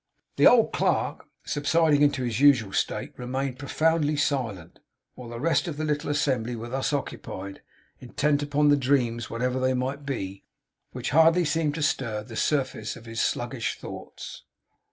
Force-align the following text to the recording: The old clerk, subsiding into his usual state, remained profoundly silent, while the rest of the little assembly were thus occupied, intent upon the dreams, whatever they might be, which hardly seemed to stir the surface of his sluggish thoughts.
The 0.37 0.47
old 0.47 0.73
clerk, 0.73 1.27
subsiding 1.45 2.01
into 2.01 2.23
his 2.23 2.39
usual 2.39 2.73
state, 2.73 3.13
remained 3.19 3.59
profoundly 3.59 4.17
silent, 4.17 4.79
while 5.13 5.29
the 5.29 5.39
rest 5.39 5.67
of 5.67 5.77
the 5.77 5.83
little 5.85 6.09
assembly 6.09 6.55
were 6.55 6.69
thus 6.69 6.91
occupied, 6.91 7.61
intent 7.99 8.41
upon 8.41 8.69
the 8.69 8.77
dreams, 8.77 9.29
whatever 9.29 9.59
they 9.59 9.75
might 9.75 10.03
be, 10.03 10.43
which 10.91 11.11
hardly 11.11 11.45
seemed 11.45 11.75
to 11.75 11.83
stir 11.83 12.23
the 12.23 12.35
surface 12.35 12.95
of 12.95 13.05
his 13.05 13.21
sluggish 13.21 13.77
thoughts. 13.77 14.41